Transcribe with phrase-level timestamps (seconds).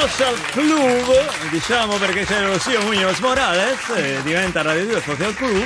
[0.00, 5.64] Social Club, diciamo perché c'è lo zio Muñoz Morales, eh, diventa Radio 2 Social Club.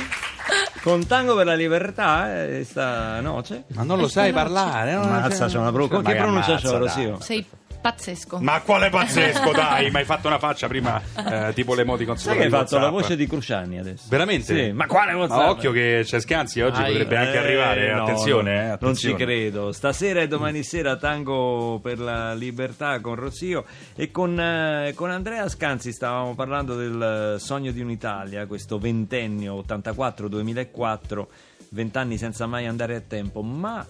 [0.83, 3.63] Con Tango per la Libertà, eh, sta noce.
[3.73, 4.93] Ma non lo sai parlare?
[4.93, 5.01] no?
[5.01, 6.79] Ammazza, c'è una Ma Che pronuncia c'ho, dai.
[6.79, 7.17] Rosio?
[7.19, 7.45] Sei
[7.81, 8.39] pazzesco.
[8.39, 9.89] Ma quale pazzesco, dai!
[9.91, 12.75] Mi hai fatto una faccia prima, eh, tipo le moti con Sai che hai fatto
[12.77, 13.01] la WhatsApp.
[13.01, 14.05] voce di Cruciani adesso?
[14.09, 14.43] Veramente?
[14.65, 15.37] Sì, ma quale WhatsApp?
[15.39, 17.93] Ma occhio che c'è Scanzi oggi, Ai, potrebbe anche eh, arrivare.
[17.93, 19.17] no, attenzione, no, eh, Non ci attenzione.
[19.23, 19.71] credo.
[19.71, 25.47] Stasera e domani sera tango per la libertà con Rossio e con, eh, con Andrea
[25.49, 31.27] Scanzi stavamo parlando del sogno di un'Italia, questo ventennio 84-2004.
[31.71, 33.85] Vent'anni senza mai andare a tempo, ma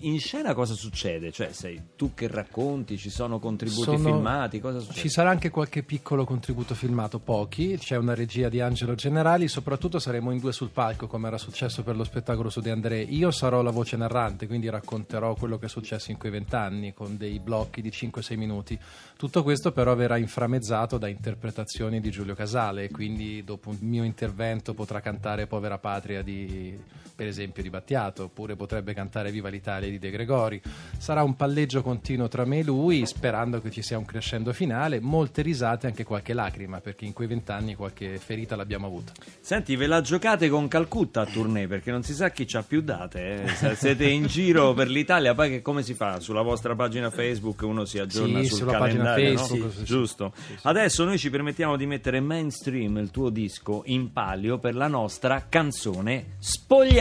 [0.00, 1.30] in scena cosa succede?
[1.30, 4.98] Cioè, sei tu che racconti, ci sono contributi Sono- filmati, cosa succede?
[4.98, 7.78] Ci sarà anche qualche piccolo contributo filmato, pochi.
[7.78, 9.46] C'è una regia di Angelo Generali.
[9.46, 13.02] Soprattutto saremo in due sul palco, come era successo per lo spettacolo su De André.
[13.02, 17.16] Io sarò la voce narrante, quindi racconterò quello che è successo in quei vent'anni con
[17.16, 18.76] dei blocchi di 5-6 minuti.
[19.16, 22.90] Tutto questo, però, verrà inframezzato da interpretazioni di Giulio Casale.
[22.90, 26.76] Quindi, dopo un mio intervento, potrà cantare Povera Patria di,
[27.14, 30.60] per esempio, di Battiato, oppure potrebbe cantare Viva l'Italia di De Gregori.
[30.98, 35.00] Sarà un palleggio continuo tra me e lui, sperando che ci sia un crescendo finale,
[35.00, 39.12] molte risate e anche qualche lacrima, perché in quei vent'anni qualche ferita l'abbiamo avuta.
[39.40, 42.80] Senti, ve la giocate con Calcutta a tournée perché non si sa chi c'ha più
[42.80, 43.42] date.
[43.44, 43.74] eh.
[43.74, 46.20] Siete in giro per l'Italia, poi che come si fa?
[46.20, 49.38] Sulla vostra pagina Facebook uno si aggiorna Sì, sul sulla pagina calendario, no?
[49.46, 49.84] Facebook, sì, sì.
[49.84, 50.32] giusto?
[50.62, 55.46] Adesso noi ci permettiamo di mettere mainstream il tuo disco in palio per la nostra
[55.48, 56.93] canzone spogliata.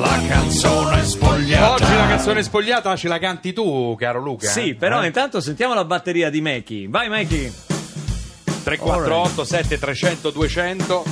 [0.00, 1.72] La canzone spogliata.
[1.72, 4.48] Oggi la canzone spogliata ce la canti tu, caro Luca.
[4.48, 5.06] Sì, però Eh?
[5.06, 6.88] intanto sentiamo la batteria di Meki.
[6.88, 7.52] Vai Meki!
[8.64, 11.04] 348 7300 200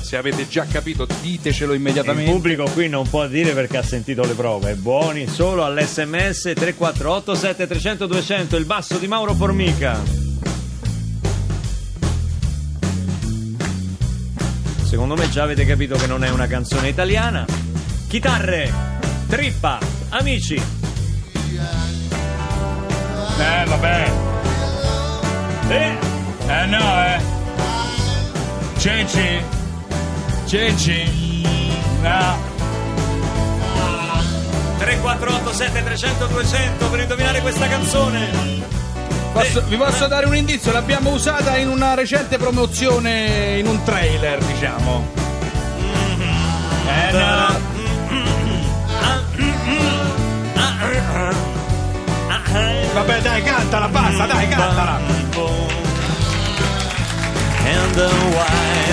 [0.00, 2.32] Se avete già capito, ditecelo Il immediatamente.
[2.32, 4.74] pubblico qui non può dire perché ha sentito le prove.
[4.74, 10.28] Buoni solo all'SMS 348 7300 200, il basso di Mauro Formica.
[14.90, 17.44] Secondo me già avete capito che non è una canzone italiana.
[18.08, 18.72] Chitarre,
[19.28, 19.78] trippa,
[20.08, 20.56] amici.
[23.36, 24.10] Eh, vabbè.
[25.68, 25.96] Eh,
[26.48, 27.20] Eh no, eh.
[28.78, 29.40] Ceci.
[30.46, 31.42] Ceci.
[32.02, 32.48] No.
[34.78, 38.79] 348 7300 200 per indovinare questa canzone.
[39.32, 40.72] Posso- vi posso dare un indizio?
[40.72, 45.06] L'abbiamo usata in una recente promozione, in un trailer, diciamo.
[46.86, 47.68] Eh no.
[52.94, 54.98] Vabbè, dai, cantala, basta, dai, cantala.
[57.62, 58.89] And uh, while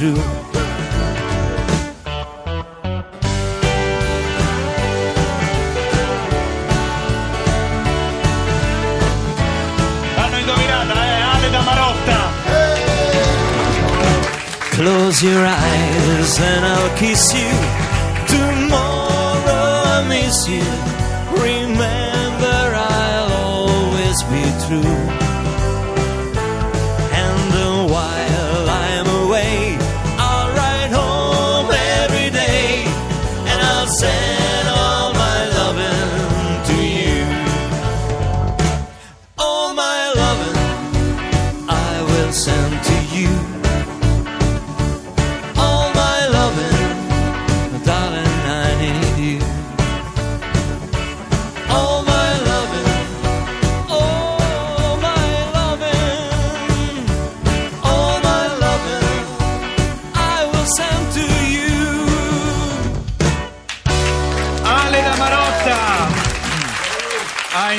[0.00, 0.14] true.
[10.16, 11.20] L'hanno indovinata, eh?
[11.20, 12.18] Ale da Marotta.
[14.70, 17.52] Close your eyes and I'll kiss you.
[18.26, 20.64] Tomorrow I miss you.
[21.32, 22.29] Remember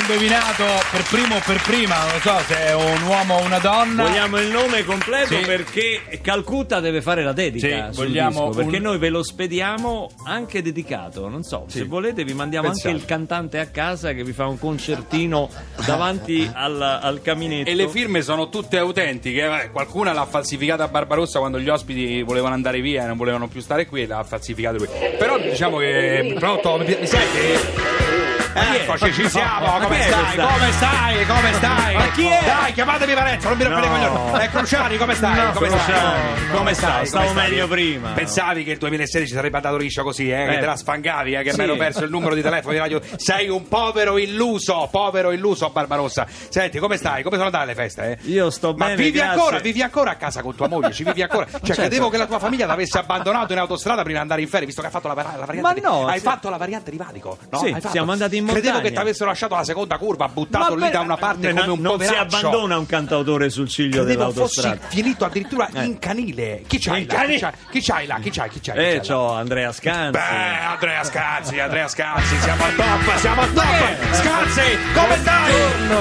[0.00, 4.04] chiamato per primo o per prima, non so se è un uomo o una donna.
[4.04, 5.44] Vogliamo il nome completo Sì.
[5.44, 9.22] perché Calcutta deve fare la dedica Sì, sul vogliamo disco, perché un- noi ve lo
[9.22, 11.28] spediamo anche dedicato.
[11.28, 12.88] Non so, se volete vi mandiamo Pensate.
[12.88, 15.50] anche il cantante a casa che vi fa un concertino
[15.84, 17.68] davanti al, al caminetto.
[17.68, 19.44] E le firme sono tutte autentiche.
[19.64, 23.46] eh, Qualcuna l'ha falsificata a Barbarossa quando gli ospiti volevano andare via e non volevano
[23.48, 24.88] più stare qui e l'ha falsificata lui.
[25.18, 26.34] Però diciamo che.
[26.38, 26.78] Pronto?
[26.78, 28.11] Mi mi senti?
[28.54, 29.66] Eccoci, ci siamo.
[29.66, 30.36] Ma Come stai?
[30.36, 31.26] Come stai?
[31.26, 31.94] Come stai?
[31.94, 32.40] Ma chi è?
[32.44, 34.10] Dai, chiamatemi Valenzo, non mi rompere i No.
[34.12, 34.44] coglioni.
[34.44, 35.36] Eh, Cruciani, come stai?
[35.36, 35.80] No, come stai?
[35.84, 37.06] Cruciani, come stai?
[37.06, 38.10] Stavo Come meglio prima.
[38.10, 40.44] Pensavi che il 2016 sarebbe andato liscio così, eh?
[40.46, 40.58] Che Eh.
[40.60, 41.42] te la sfangavi, eh?
[41.42, 41.58] Che Sì.
[41.58, 43.00] mi ero perso il numero di telefono di radio.
[43.16, 46.26] Sei un povero illuso, povero illuso, Barbarossa.
[46.48, 47.22] Senti, come stai?
[47.22, 48.18] Come sono andate le feste?
[48.22, 48.30] Eh?
[48.30, 49.30] Io sto Ma bene, vivi grazie.
[49.38, 51.46] ancora, vivi ancora a casa con tua moglie, ci vivi ancora.
[51.50, 51.80] Cioè, Certo.
[51.80, 54.82] credevo che la tua famiglia l'avesse abbandonato in autostrada prima di andare in ferie, visto
[54.82, 56.24] che ha fatto la, la variante Ma di- no, Hai sì.
[56.24, 57.58] fatto la variante di Valico, no?
[57.58, 60.90] Sì, Hai siamo andati in Credevo che ti avessero lasciato la seconda curva, buttato lì
[60.90, 62.20] da una parte come un non poveraccio.
[62.20, 64.76] Non si abbandona un cantautore sul ciglio Credevo dell'autostrada.
[64.76, 65.84] Fossi finito addirittura eh.
[65.84, 66.62] in canile.
[66.66, 67.14] Chi c'hai in là?
[67.14, 67.34] Cani...
[67.34, 67.52] Chi, c'hai?
[67.70, 68.18] chi c'hai là?
[68.20, 68.48] Chi c'hai?
[68.48, 68.94] Chi c'hai?
[68.94, 70.10] Eh, c'ho Andrea Scanzi.
[70.10, 74.12] Beh, Andrea Scanzi, Andrea Scanzi, siamo al top, siamo al top.
[74.12, 75.52] Scanzi, come stai?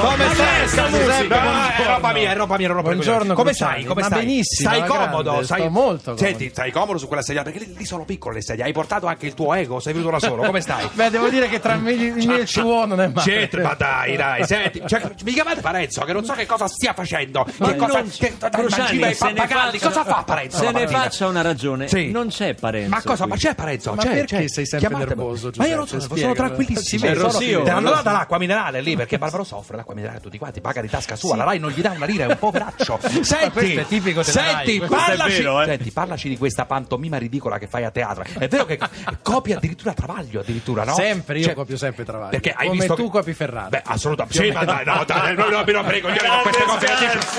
[0.01, 0.67] Come stai?
[0.67, 3.33] Scanzi, è roba mia, è roba mia, roba mia.
[3.33, 3.83] Come stai?
[3.85, 4.19] Come stai?
[4.25, 4.69] Benissimo.
[4.69, 6.17] Stai comodo, stai molto.
[6.17, 8.63] Senti, stai comodo su quella sedia perché lì sono piccole le sedie.
[8.63, 10.43] Hai portato anche il tuo ego, sei venuto da solo.
[10.43, 10.87] Come stai?
[10.93, 13.29] Beh, devo dire che tra me gli cioè, 10.000 ci vuole, non è male.
[13.29, 16.93] C'entra, ma dai, dai, senti, cioè, mi chiamate Parenzo, che non so che cosa stia
[16.93, 20.57] facendo, ma che cosa, che, Cruciani, dai, se ne faccia, cosa fa Parenzo?
[20.57, 22.11] Se ne faccia una ragione, sì.
[22.11, 22.89] non c'è Parenzo.
[22.89, 23.93] Ma cosa, ma c'è Parenzo?
[23.93, 24.47] Ma c'è, perché c'è.
[24.47, 25.15] sei sempre Chiamatemi.
[25.15, 25.59] nervoso, Giuseppe?
[25.59, 28.95] Ma io non so, sono, sono tranquillissimo, sì, sono, te l'hanno data l'acqua minerale lì,
[28.95, 31.81] perché Barbaro soffre l'acqua minerale tutti quanti, paga di tasca sua, la Rai non gli
[31.81, 32.99] dà una lira, è un poveraccio.
[33.21, 35.63] Senti, è tipico senti, parlaci, eh.
[35.65, 38.79] senti, parlaci di questa pantomima ridicola che fai a teatro, è vero che
[39.21, 40.93] copia addirittura Travaglio, addirittura, no?
[40.93, 42.20] Sempre, io cioè, copio sempre Travaglio.
[42.29, 43.69] Perché hai Come visto tu che- copi Ferrari.
[43.69, 44.43] Beh, assolutamente.
[44.43, 46.85] Sì, ma dai, no, dai, noi non abbiamo per i coglioni con queste cose.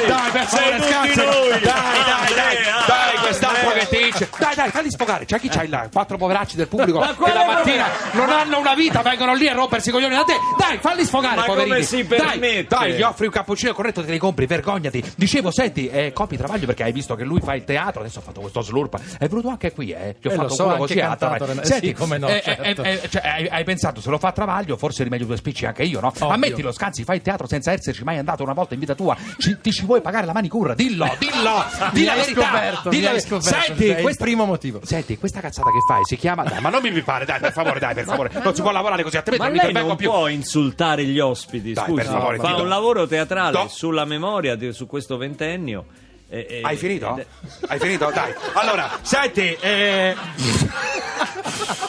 [0.07, 1.51] Dai, per favore, noi.
[1.51, 3.87] Dai, dai, dai, Andrea, dai, Andrea.
[3.87, 4.29] che dice.
[4.39, 5.25] Dai, dai, falli sfogare.
[5.25, 5.89] C'è chi c'hai là?
[5.93, 9.89] Quattro poveracci del pubblico che la mattina non hanno una vita, vengono lì a rompersi
[9.89, 10.35] i coglioni da te.
[10.59, 11.71] Dai, falli sfogare, Ma poverini.
[11.71, 12.67] come si Dai, permette?
[12.77, 15.03] Dai, gli offri un cappuccino corretto, te li compri, vergognati.
[15.17, 18.23] Dicevo, senti, eh, copi Travaglio perché hai visto che lui fa il teatro, adesso ha
[18.23, 18.99] fatto questo slurp.
[19.19, 20.17] È venuto anche qui, eh.
[20.21, 21.47] Gli ho Eh, fatto so, un culo anche così a Travaglio.
[21.47, 22.83] Ren- Senti, come no, eh, certo.
[22.83, 26.01] eh, eh, cioè, hai pensato, se lo fa Travaglio, forse rimedio due spicci anche io,
[26.01, 26.09] no?
[26.09, 26.29] Ovvio.
[26.29, 29.17] Ammettilo, Scanzi, fai il teatro senza esserci mai andato una volta in vita tua.
[29.39, 30.75] Ci- ti ci vuoi pagare la manicura?
[30.75, 32.43] Dillo, dillo, di la verità.
[32.43, 34.25] scoperto, la scoperto, Senti, è il questa...
[34.25, 34.81] primo motivo.
[34.85, 36.45] Senti, questa cazzata che fai si chiama.
[36.45, 38.31] Dai, ma non mi pare, dai, per favore, dai, per favore.
[38.43, 40.11] Non si può lavorare così, altrimenti non mi lei intervengo non più.
[40.11, 41.97] può insultare gli ospiti, Dai, scusi.
[41.97, 45.85] per favore, fa un lavoro teatrale Do- sulla memoria di- su questo ventennio.
[46.29, 47.17] e- e- Hai finito?
[47.17, 47.27] ed-
[47.69, 48.11] Hai finito?
[48.13, 48.33] Dai.
[48.55, 50.15] Allora, senti, eh...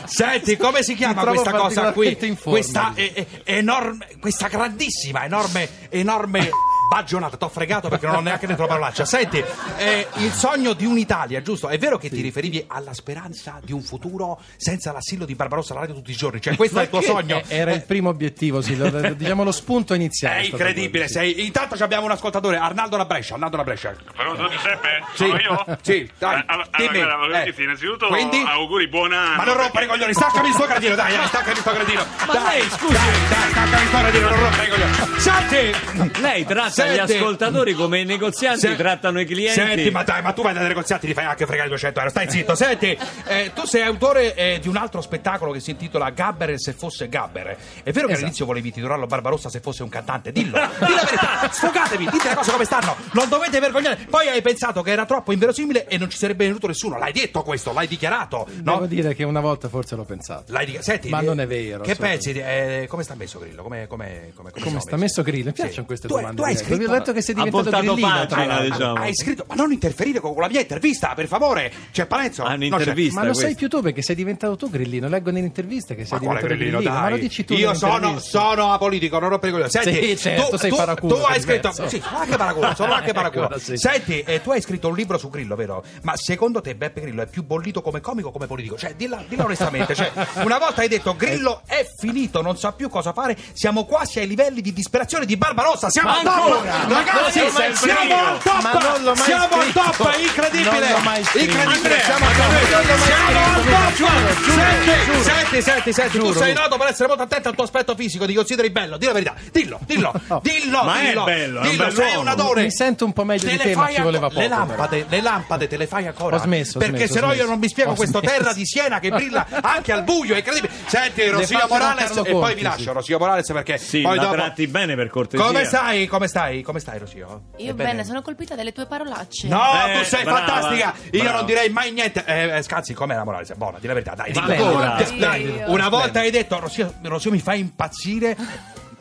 [0.05, 2.37] Senti, come si chiama questa cosa qui?
[2.41, 6.49] Questa eh, enorme, questa grandissima, enorme, enorme
[6.93, 7.37] bagionata.
[7.37, 9.05] T'ho fregato perché non ho neanche dentro la parolaccia.
[9.05, 9.43] Senti,
[9.77, 11.67] eh, il sogno di un'Italia, giusto?
[11.69, 15.81] È vero che ti riferivi alla speranza di un futuro senza l'assillo di Barbarossa alla
[15.81, 16.39] radio tutti i giorni?
[16.39, 17.37] Cioè, questo è il tuo sogno?
[17.47, 20.41] Eh, Era il primo obiettivo, sì, lo- diciamo lo spunto iniziale.
[20.41, 21.13] È incredibile, quello, sì.
[21.13, 21.45] sei...
[21.45, 23.93] Intanto ci abbiamo un ascoltatore, Arnaldo La Brescia, Arnaldo La Brescia.
[24.15, 25.03] Pronto Giuseppe?
[25.13, 25.25] Sì.
[25.25, 25.77] Sono io?
[25.81, 26.99] Sì, dai, Eh, Allora, dimmi.
[26.99, 27.63] allora, volevo Eh.
[27.63, 28.43] innanzitutto Quindi?
[28.45, 29.35] auguri, buon anno.
[29.37, 32.05] Ma non rompere i coglioni, staccami sto gradino, dai, dai, staccami sto gradino.
[32.27, 32.93] Ma dai, lei, scusi.
[32.93, 34.91] Dai, dai, staccami sto gradino, non rompere i coglioni.
[35.17, 36.21] Senti!
[36.21, 37.13] Lei tratta Senti.
[37.13, 39.59] gli ascoltatori come i negozianti Se- trattano i clienti.
[39.59, 42.11] Senti, ma dai, ma tu vai dai negoziati ti fai anche fregare 200 euro.
[42.11, 42.55] Stai zitto.
[42.55, 46.73] Senti, eh, tu sei autore eh, di un altro spettacolo che si intitola Gabber se
[46.73, 47.55] fosse Gabber.
[47.83, 50.31] È vero che all'inizio volevi titolarlo Barbarossa se fosse un cantante?
[50.31, 51.49] Dillo, di la verità.
[51.51, 52.95] Sfogatevi, dite le cose come stanno.
[53.13, 53.97] Non dovete vergognare.
[54.09, 56.97] Poi hai pensato che era troppo inverosimile e non ci sarebbe venuto nessuno.
[56.97, 58.47] L'hai detto questo, l'hai dichiarato.
[58.63, 58.73] No?
[58.73, 60.51] Devo dire che una volta forse l'ho pensato.
[60.51, 60.91] L'hai dichiarato.
[60.91, 62.31] Senti, Ma eh, non è vero, Che pensi?
[62.31, 63.63] eh, come sta messo Grillo?
[63.63, 65.49] Come, come, come, come sta messo Grillo?
[65.49, 65.61] Mi Sì.
[65.63, 66.35] piacciono queste Tu domande.
[66.41, 68.75] tu hai scritto- Vi ho detto che sei diventato grillino, tra pagina, l'altro.
[68.77, 68.93] diciamo.
[68.99, 71.71] Hai scritto, ma non interferire con la mia intervista, per favore.
[71.91, 72.43] C'è Parenzo.
[72.43, 73.09] Ah, No, c'è-.
[73.11, 75.07] Ma lo sai più tu perché sei diventato tu grillino.
[75.07, 76.99] Leggo nelle interviste che sei Ma diventato grillino, grillino.
[76.99, 79.69] Ma lo dici tu Io sono, sono apolitico, non rompere coglioni.
[79.69, 82.93] Senti, Sì, certo, tu, sei tu- paraculo, tu hai scritto, sì, sono anche paraculo, sono
[82.93, 83.45] anche paraculo.
[83.49, 83.77] Ecco, sì.
[83.77, 85.83] Senti, eh, tu hai scritto un libro su Grillo, vero?
[86.03, 88.77] Ma secondo te Beppe Grillo è più bollito come comico o come politico?
[88.77, 89.93] Cioè, dilla, dilla onestamente.
[89.95, 90.11] Cioè,
[90.43, 94.27] una volta hai detto Grillo è finito, non sa più cosa fare, siamo quasi ai
[94.27, 95.89] livelli di disperazione di Barbarossa.
[95.89, 96.85] Siamo al Ancora?
[96.87, 97.39] Ragazzi,
[97.75, 99.13] siamo al top!
[99.15, 100.87] Siamo al top, incredibile!
[101.33, 103.03] Incredibile, siamo al top!
[103.03, 104.41] Siamo al top!
[104.43, 108.25] Senti, senti, senti, senti, tu sei noto per essere molto attento al tuo aspetto fisico,
[108.25, 109.33] ti consideri bello, di la verità.
[109.51, 111.23] Dillo, dillo, dillo, Ma è dillo.
[111.23, 112.63] bello, è un dillo, sei un adore.
[112.63, 114.39] Mi sento un po' meglio di le te, ma ci voleva poco.
[114.39, 116.35] Le lampade, le lampade te le fai ancora?
[116.35, 118.19] Ho smesso, ho Perché se no io non mi spiego smesso.
[118.19, 120.71] terra di Siena che brilla anche al buio, è incredibile.
[120.85, 124.35] Senti, Rosia Morales, e poi vi lascio, Rosia Morales, perché Sì, poi la dopo.
[124.35, 125.45] tratti bene per cortesia.
[125.45, 126.07] Come stai?
[126.07, 126.42] Come stai?
[126.63, 127.43] Come stai, Rosio?
[127.57, 127.89] Io Ebbene.
[127.91, 129.47] bene, sono colpita dalle tue parolacce.
[129.47, 130.93] No, Eh, tu sei brava, fantastica.
[131.11, 131.37] Io brava.
[131.37, 132.23] non direi mai niente.
[132.25, 133.45] Eh, eh, Scazzi, com'è la morale?
[133.45, 134.13] Sei buona, di la verità.
[134.15, 134.51] Dai, dillo.
[134.51, 134.95] ancora?
[135.01, 135.63] Dai, dai.
[135.67, 138.35] Una volta hai detto, Rosio, Rosio mi fa impazzire.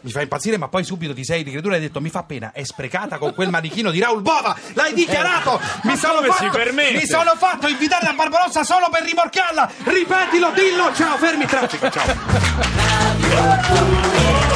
[0.05, 2.51] Mi fa impazzire, ma poi subito ti sei ricreduto e hai detto: Mi fa pena,
[2.53, 4.57] è sprecata con quel manichino di Raul Bova.
[4.75, 5.61] L'hai dichiarato!
[5.85, 6.95] Mi sono, come si fatto, permette?
[6.95, 9.71] mi sono fatto invitare da Barbarossa solo per rimorchiarla.
[9.85, 10.93] Ripetilo, dillo.
[10.93, 11.89] Ciao, fermi il traffico.
[11.89, 12.17] Ciao.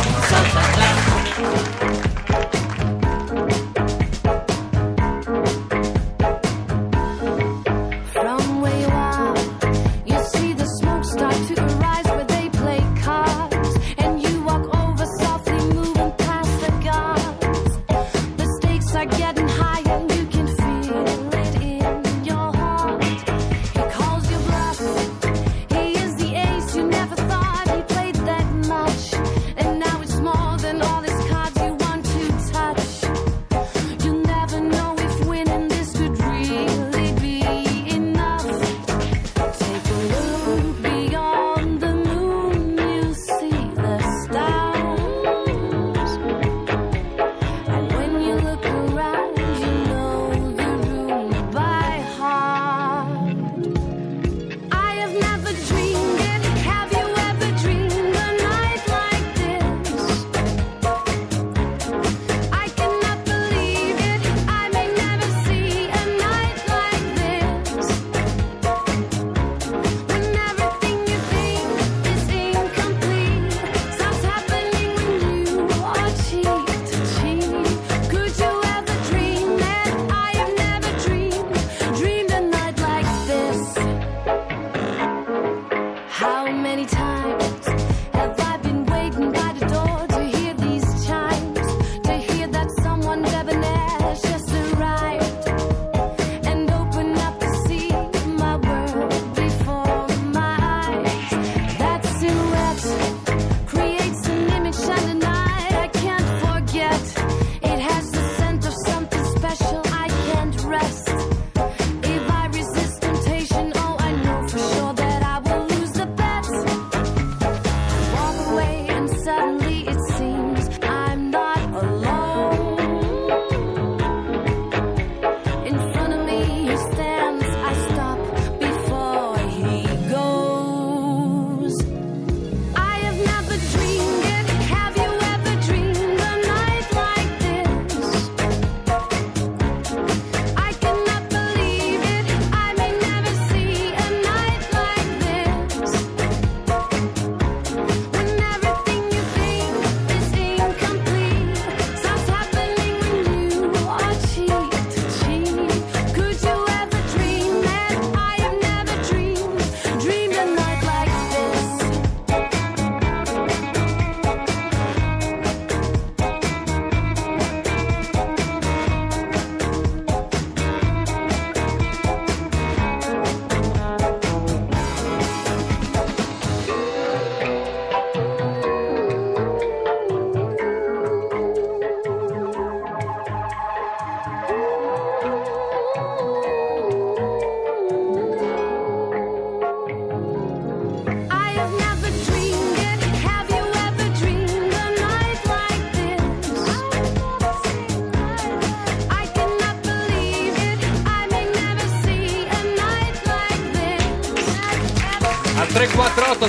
[86.19, 87.86] How many times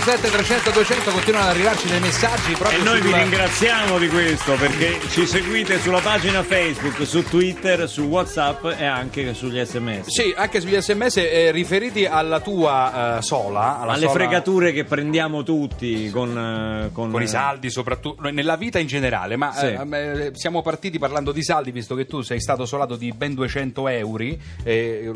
[0.08, 4.08] 348 7300 200 continuano ad arrivarci dei messaggi proprio E noi vi sul- ringraziamo di
[4.08, 10.08] questo perché ci seguite sulla pagina Facebook, su Twitter, su WhatsApp e anche sugli sms.
[10.08, 14.86] Sì, anche sugli sms eh, riferiti alla tua eh, sola, alla Alle sola- fregature che
[14.86, 19.52] prendiamo tutti con, eh, con, con i eh, saldi soprattutto nella vita in generale ma
[19.52, 19.66] Sì.
[19.66, 23.34] eh, eh, siamo partiti parlando di saldi visto che tu sei stato solato di ben
[23.34, 24.24] 200 euro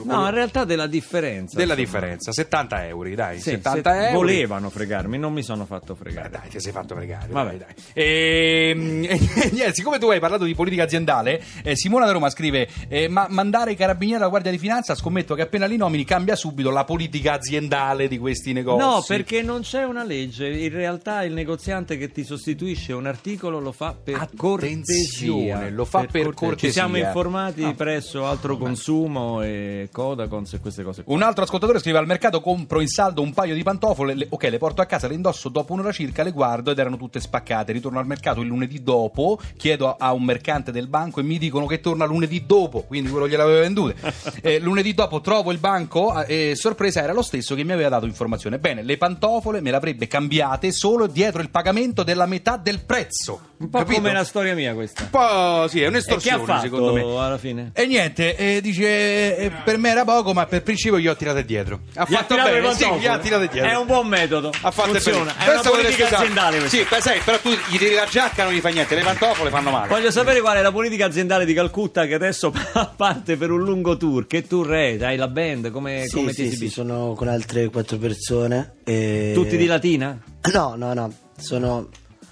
[0.03, 1.55] No, in realtà della differenza.
[1.57, 2.00] della insomma.
[2.00, 4.17] differenza 70 euro dai Sì, 70 se- euro.
[4.19, 6.29] Volevano fregarmi, non mi sono fatto Beh, fregare.
[6.29, 7.27] dai, ti sei fatto pregare.
[7.29, 7.50] Vabbè.
[7.50, 7.73] Dai, dai.
[7.93, 9.19] Ehm, e,
[9.51, 13.27] niente, siccome tu hai parlato di politica aziendale, eh, Simona da Roma scrive: eh, Ma
[13.29, 16.83] mandare i carabinieri alla Guardia di Finanza, scommetto che appena li nomini cambia subito la
[16.83, 18.83] politica aziendale di questi negozi.
[18.83, 20.50] No, perché non c'è una legge.
[20.50, 25.69] In realtà il negoziante che ti sostituisce un articolo lo fa per Attenzione, cortesia.
[25.69, 26.67] lo fa per cortesia.
[26.67, 27.73] Ci siamo informati Ah.
[27.73, 31.03] presso Altro Consumo e Codacons e queste cose.
[31.03, 31.13] qua.
[31.13, 34.13] Un altro ascoltatore scrive: Al mercato compro in saldo un paio di pantofole.
[34.13, 36.95] le- ok, le porto a casa, le indosso dopo un'ora circa, le guardo ed erano
[36.95, 37.73] tutte spaccate.
[37.73, 41.65] Ritorno al mercato il lunedì dopo, chiedo a un mercante del banco e mi dicono
[41.65, 43.95] che torna lunedì dopo, quindi quello gliele aveva vendute.
[44.43, 47.89] Eh, lunedì dopo trovo il banco eh, e sorpresa era lo stesso che mi aveva
[47.89, 48.59] dato informazione.
[48.59, 53.49] Bene, le pantofole me le avrebbe cambiate solo dietro il pagamento della metà del prezzo.
[53.57, 53.99] Un po' Capito?
[53.99, 55.03] come la storia mia questa.
[55.03, 57.01] Un po' sì, è E che un'estorsione ha fatto secondo me.
[57.01, 57.71] alla fine?
[57.73, 61.45] E niente, eh, dice eh, per me era poco, ma per principio gli ho tirate
[61.45, 61.81] dietro.
[61.95, 63.69] Ha Gli fatto bene, sì, gli ha tirate dietro.
[63.69, 64.51] È un buon metodo.
[64.63, 65.35] Ha fatto Funziona.
[65.37, 66.77] È una politica aziendale questa.
[66.77, 69.49] Sì, beh, sai, però tu gli tiri la giacca non gli fa niente, le pantofole
[69.49, 69.87] fanno male.
[69.87, 72.53] Voglio sapere qual è la politica aziendale di Calcutta che adesso
[72.95, 74.27] parte per un lungo tour.
[74.27, 74.97] Che tour è?
[75.01, 75.71] Hai la band?
[75.71, 78.75] Come, Sì, come ti sì, sì, sono con altre quattro persone.
[78.83, 80.17] e- Tutti di Latina?
[80.53, 81.89] No, no, no, sono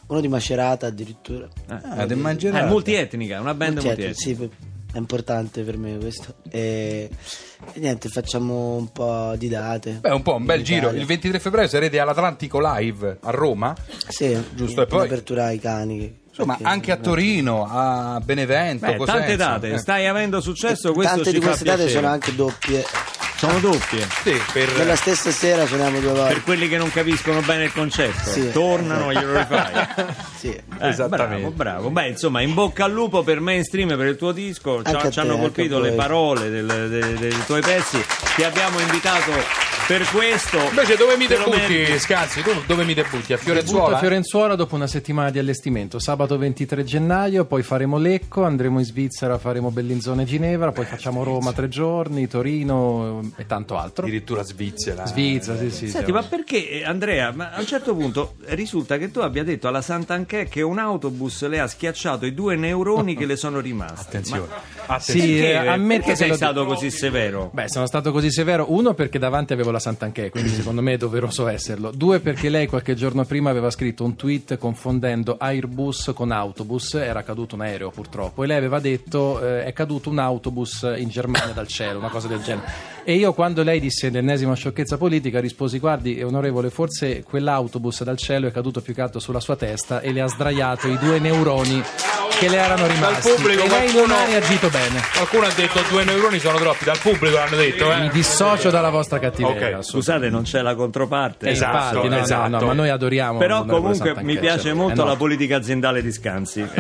[0.07, 1.47] uno di Macerata addirittura.
[1.67, 2.65] Ah, del Mangerata.
[2.65, 4.43] Eh, multietnica, una band Certo, multietnica.
[4.43, 4.49] sì,
[4.91, 6.35] è importante per me questo.
[6.49, 7.09] E,
[7.73, 9.99] e niente, facciamo un po' di date.
[10.01, 10.79] Beh, un po' un bel in giro.
[10.87, 10.99] Italia.
[11.01, 13.75] Il 23 febbraio sarete all'Atlantico Live a Roma.
[14.07, 16.17] Sì, Giusto, in- e poi- apertura ai cani.
[16.29, 21.31] Insomma, anche a Torino, a Benevento, Beh, tante date, Eh, stai avendo successo, questo Tante
[21.31, 21.99] ci di fa queste date piacere.
[22.01, 22.83] sono anche doppie.
[23.39, 24.05] Sono doppie.
[24.21, 24.75] Sì, per...
[24.77, 26.33] Nella stessa sera suoniamo due volte.
[26.33, 28.51] Per quelli che non capiscono bene il concetto, Sì.
[28.51, 29.87] tornano, glielo rifai.
[30.39, 30.49] Sì.
[30.49, 31.35] Eh, Esattamente.
[31.49, 31.89] Bravo, bravo.
[31.89, 34.81] Beh, insomma, in bocca al lupo per mainstream per il tuo disco.
[34.83, 38.01] Ci, hanno colpito le parole del- de- dei tuoi pezzi.
[38.35, 39.31] Ti abbiamo invitato
[39.89, 40.59] per questo.
[40.69, 41.97] Invece dove mi debutti.
[41.97, 42.43] Scanzi?
[42.43, 43.33] Tu dove mi debutti?
[43.33, 43.95] A Debutto Fiorenzuola?
[43.95, 48.85] a Fiorenzuola dopo una settimana di allestimento, sabato 23 gennaio, poi faremo Lecco, andremo in
[48.85, 54.05] Svizzera, faremo Bellinzone e Ginevra, poi facciamo Roma tre giorni, Torino e tanto altro.
[54.05, 55.07] Addirittura Svizzera.
[55.07, 55.87] Svizzera, sì, sì.
[55.89, 57.31] Senti, siamo- ma perché eh, Andrea?
[57.33, 61.47] Ma a un certo punto risulta che tu abbia detto alla Sant'Anché che un autobus
[61.47, 64.01] le ha schiacciato i due neuroni che le sono rimasti.
[64.17, 64.45] Attenzione.
[64.87, 67.49] Ma Sì, perché, ammetto perché sei stato così severo?
[67.51, 68.71] Beh, sono stato così severo.
[68.71, 71.91] Uno, perché davanti avevo la Sant'Anché, quindi secondo me è doveroso esserlo.
[71.91, 76.95] Due, perché lei qualche giorno prima aveva scritto un tweet confondendo Airbus con autobus.
[76.95, 78.43] Era caduto un aereo, purtroppo.
[78.43, 82.27] E lei aveva detto: eh, è caduto un autobus in Germania dal cielo, una cosa
[82.27, 82.97] del genere.
[83.03, 88.47] E io, quando lei disse l'ennesima sciocchezza politica, risposi: Guardi, onorevole, forse quell'autobus dal cielo
[88.47, 91.81] è caduto più che altro sulla sua testa e le ha sdraiato i due neuroni
[92.39, 93.31] che le erano rimasti.
[93.35, 95.01] pubblico e lei non qualcuno- ha reagito bene.
[95.13, 97.99] Qualcuno ha detto due neuroni sono troppi, dal pubblico l'hanno detto, eh.
[97.99, 99.67] Mi dissocio dalla vostra cattiveria.
[99.67, 100.27] Ok, assolutamente.
[100.27, 101.49] Scusate, non c'è la controparte.
[101.49, 102.49] Esatto, no, no, esatto.
[102.59, 103.37] no, ma noi adoriamo.
[103.39, 105.09] Però comunque mi piace cioè, molto eh, no.
[105.09, 106.67] la politica aziendale di Scanzi.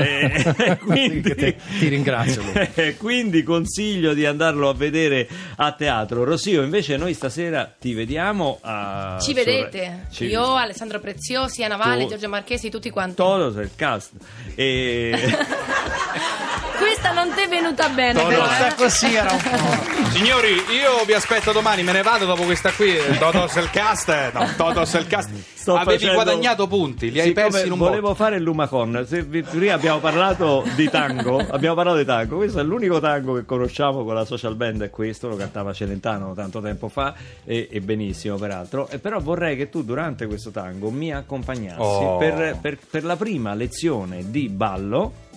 [0.59, 2.67] E quindi, Ti- ti ringrazio, Luca.
[2.75, 6.23] E quindi consiglio di andarlo a vedere a teatro.
[6.23, 9.17] Rosio, invece noi stasera ti vediamo a...
[9.19, 13.15] Ci vedete, Ci- io, Alessandro Preziosi, Anna Vale, Tu- Giorgio Marchesi, tutti quanti.
[13.15, 14.11] Todos, il cast.
[14.55, 15.13] E...
[16.79, 18.45] Questa non ti è venuta bene, però.
[18.45, 18.73] eh.
[18.75, 20.07] così era un po'.
[20.11, 22.95] Signori, io vi aspetto domani, me ne vado dopo questa qui.
[23.19, 25.29] Totos il cast, eh, no, Totos il cast.
[25.59, 28.15] Sto Avevi facendo- guadagnato punti, li hai persi in un volevo botto.
[28.15, 32.63] fare il Lumacon se prima abbiamo parlato di tango abbiamo parlato di tango questo è
[32.63, 36.87] l'unico tango che conosciamo con la social band è questo lo cantava Celentano tanto tempo
[36.87, 37.13] fa
[37.43, 42.17] e, e benissimo peraltro e però vorrei che tu durante questo tango mi accompagnassi Oh.
[42.17, 45.27] per, per- per la prima lezione di ballo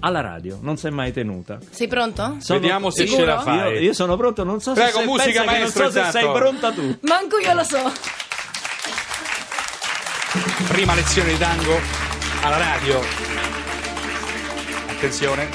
[0.00, 2.36] alla radio non si è mai tenuta Sei pronto?
[2.40, 3.20] Sono- Vediamo se Sicuro?
[3.20, 3.56] ce la fai.
[3.72, 6.24] io, io sono pronto non so Prego, se sei- musica, maestro, non so se sei
[6.24, 6.32] intanto.
[6.38, 7.92] pronta tu Manco io lo so.
[10.68, 11.78] Prima lezione di tango
[12.42, 13.00] alla radio.
[14.90, 15.48] Attenzione.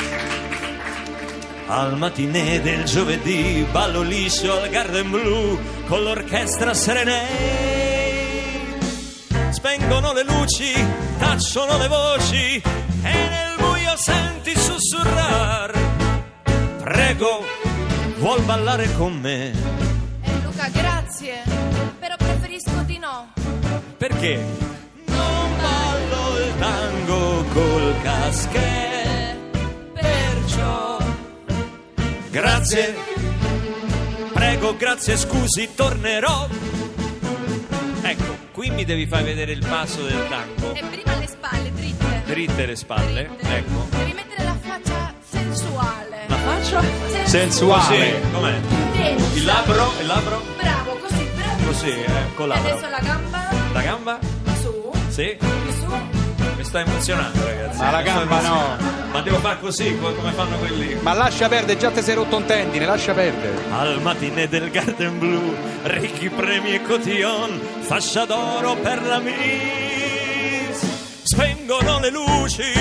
[1.68, 7.60] Al matinè del giovedì ballo liscio al Garden Blue con l'orchestra Serenei.
[9.52, 10.74] Spengono le luci,
[11.20, 12.62] tacciono le voci
[13.92, 15.72] buio senti sussurrar.
[16.80, 17.46] Prego,
[18.20, 19.52] vuol ballare con me?
[20.22, 21.44] Eh, Luca, grazie.
[22.00, 23.34] Però preferisco di no.
[23.98, 24.44] Perché?
[25.06, 29.38] Non ballo il tango col caschè.
[29.94, 30.98] Perciò.
[32.30, 32.96] Grazie.
[34.34, 36.48] Prego, grazie, scusi, tornerò.
[38.02, 40.74] Ecco, qui mi devi far vedere il passo del tango.
[40.74, 41.72] E prima le spalle
[42.32, 42.66] dritte.
[42.66, 43.88] Le spalle, ecco.
[43.90, 46.24] Devi mettere la faccia sensuale.
[46.28, 46.82] La faccia?
[47.26, 48.12] Sensuale.
[48.22, 48.60] Così, com'è?
[48.94, 49.36] Tensa.
[49.38, 50.42] Il labbro, il labbro.
[50.62, 51.66] Bravo, così, bravissimo.
[51.72, 54.20] così, eh, con E adesso la gamba La gamba?
[54.62, 55.38] su, Sì.
[55.40, 55.86] su.
[56.58, 57.78] Mi sto emozionando, ragazzi.
[57.80, 58.78] Ma la gamba no.
[59.12, 60.98] Ma devo fare così, co- come fanno quelli.
[61.02, 63.56] Ma lascia perdere, già ti sei rotto un tendine, lascia perdere.
[63.72, 69.91] Al mattine del Garden Blue, ricchi premi e cotillon, fascia d'oro per la Miss.
[71.42, 72.72] Spengono le luci,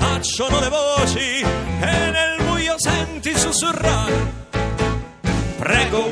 [0.00, 4.12] tacciono le voci e nel buio senti sussurrare.
[5.56, 6.10] Prego,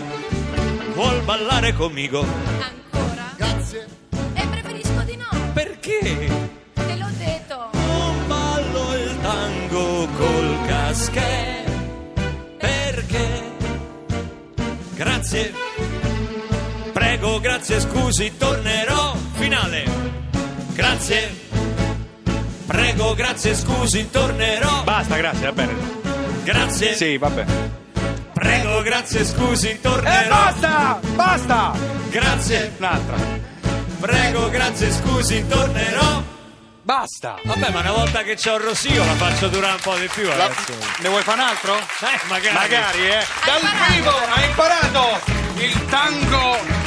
[0.95, 2.21] vuol ballare conmigo?
[2.21, 3.35] Ancora.
[3.37, 3.87] Grazie.
[4.35, 5.53] E preferisco di no.
[5.53, 6.31] Perché?
[6.75, 7.71] Te l'ho detto.
[7.73, 11.65] Non ballo il tango col caschè.
[12.57, 13.43] Perché?
[14.95, 15.53] Grazie.
[16.93, 19.17] Prego, grazie, scusi, tornerò.
[19.33, 19.85] Finale.
[20.73, 21.46] Grazie.
[22.87, 24.85] Prego, grazie, scusi, tornerò.
[24.85, 25.75] Basta, grazie, va bene.
[26.45, 26.95] Grazie.
[26.95, 27.71] Sì, va bene.
[28.33, 30.29] Prego, grazie, scusi, E tornerò.
[30.29, 31.01] basta!
[31.17, 31.73] Basta!
[32.11, 32.75] Grazie.
[32.79, 33.17] Un'altra.
[33.99, 36.23] Prego, grazie, scusi, tornerò.
[36.83, 37.41] Basta!
[37.43, 40.29] Vabbè, ma una volta che c'ho il rosio la faccio durare un po' di più,
[40.29, 40.49] La-.
[41.01, 41.77] Ne vuoi fare un altro?
[41.77, 42.55] Eh, magari.
[42.55, 43.25] Magari, eh.
[43.45, 45.21] Dal vivo hai imparato
[45.57, 46.85] il tango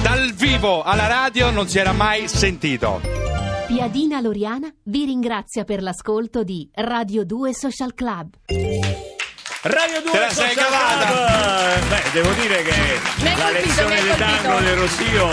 [0.00, 3.27] dal vivo alla radio non si era mai sentito.
[3.68, 9.17] Piadina Loriana vi ringrazia per l'ascolto di Radio 2 Social Club.
[9.60, 11.06] Radio 2 Te la sei Social cavata.
[11.06, 11.88] Club.
[11.88, 15.28] Beh, devo dire che la colpito, lezione di tango del Rosio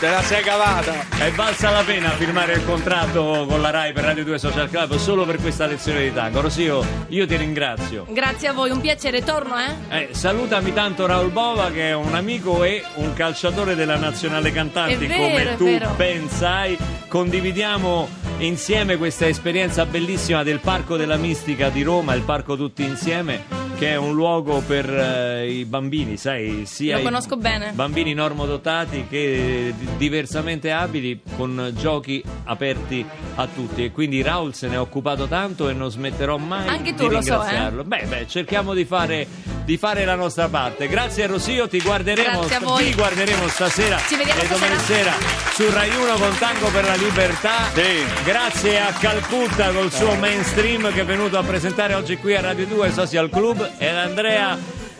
[0.00, 0.94] Te la sei cavata.
[1.18, 4.96] è valsa la pena firmare il contratto con la RAI per Radio 2 Social Club
[4.96, 6.40] solo per questa lezione di tango.
[6.40, 8.06] Rosio, io ti ringrazio.
[8.08, 9.22] Grazie a voi, un piacere.
[9.22, 9.74] Torno, eh?
[9.90, 15.06] Eh, salutami tanto Raul Bova che è un amico e un calciatore della nazionale cantanti
[15.06, 16.78] vero, come tu ben sai.
[17.08, 18.08] Condividiamo
[18.38, 23.90] insieme questa esperienza bellissima del Parco della Mistica di Roma, il Parco Tutti Insieme, che
[23.90, 27.72] è un luogo per eh, i bambini, sai, sia Lo conosco bene.
[27.74, 34.68] bambini normodotati che di- diversamente abili con giochi aperti a tutti e quindi Raul se
[34.68, 37.36] ne è occupato tanto e non smetterò mai Anche di tu lo so, eh.
[37.38, 37.84] ringraziarlo.
[37.84, 39.26] Beh, beh, cerchiamo di fare,
[39.66, 40.86] di fare la nostra parte.
[40.88, 42.84] Grazie a Rosio, ti guarderemo, Grazie a voi.
[42.84, 45.12] vi guarderemo stasera Ci vediamo e domani stasera.
[45.12, 47.70] sera su Rai 1 con Tango per la Libertà.
[47.74, 48.04] Sì.
[48.24, 52.64] Grazie a Calcutta col suo mainstream che è venuto a presentare oggi qui a Radio
[52.66, 54.56] 2 Social Club e ad Andrea,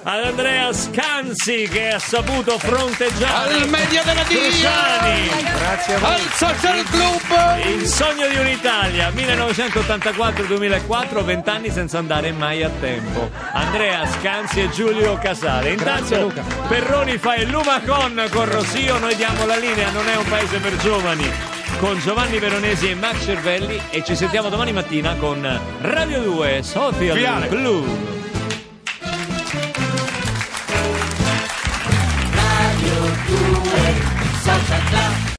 [0.09, 5.29] ad Andrea Scanzi che ha saputo fronteggiare Al media della Cruciani.
[5.59, 6.13] Grazie a voi.
[6.13, 7.25] Al social club.
[7.65, 15.19] Il sogno di un'Italia 1984-2004 vent'anni senza andare mai a tempo Andrea Scanzi e Giulio
[15.19, 16.45] Casale Grazie, intanto Luca.
[16.69, 20.77] Perroni fa il Lumacon con Rosio noi diamo la linea non è un paese per
[20.77, 21.29] giovani
[21.81, 27.49] con Giovanni Veronesi e Max Cervelli e ci sentiamo domani mattina con Radio 2 Social.
[27.49, 28.16] Club
[34.69, 35.06] 闪现